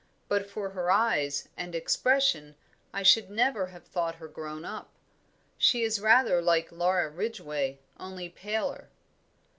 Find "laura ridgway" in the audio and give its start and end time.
6.71-7.77